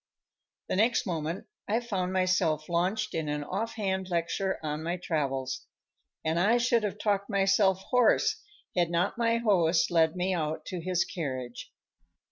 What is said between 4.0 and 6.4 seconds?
lecture on my travels. And